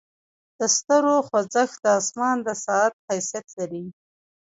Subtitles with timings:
[0.59, 3.85] د ستورو خوځښت د اسمان د ساعت حیثیت لري.